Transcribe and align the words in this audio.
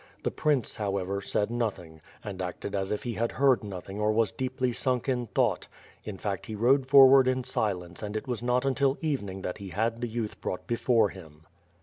The 0.23 0.31
prince, 0.31 0.77
however, 0.77 1.21
said 1.21 1.51
nothing, 1.51 2.01
and 2.23 2.41
acted 2.41 2.73
as 2.73 2.89
if 2.89 3.03
he 3.03 3.13
had 3.13 3.33
heard 3.33 3.63
nothing 3.63 3.99
or 4.01 4.11
was 4.11 4.31
deeply 4.31 4.73
sunk 4.73 5.07
in 5.07 5.27
thought— 5.27 5.67
in 6.05 6.17
fact 6.17 6.47
he 6.47 6.55
rode 6.55 6.87
forward 6.87 7.27
in 7.27 7.43
silence 7.43 8.01
and 8.01 8.17
it 8.17 8.27
was 8.27 8.41
not 8.41 8.65
until 8.65 8.97
evening 9.01 9.43
that 9.43 9.59
he 9.59 9.69
had 9.69 10.01
the 10.01 10.07
youth 10.09 10.41
brought 10.41 10.65
before 10.65 11.09
him. 11.09 11.43